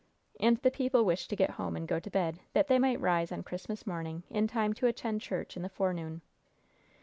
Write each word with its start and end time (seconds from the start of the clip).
And 0.39 0.57
the 0.57 0.71
people 0.71 1.05
wished 1.05 1.29
to 1.29 1.35
get 1.35 1.51
home 1.61 1.75
and 1.75 1.87
go 1.87 1.99
to 1.99 2.09
bed, 2.09 2.39
that 2.53 2.69
they 2.69 2.79
might 2.79 2.99
rise 2.99 3.31
on 3.31 3.43
Christmas 3.43 3.85
morning 3.85 4.23
in 4.31 4.47
time 4.47 4.73
to 4.73 4.87
attend 4.87 5.21
church 5.21 5.55
in 5.55 5.61
the 5.61 5.69
forenoon. 5.69 6.21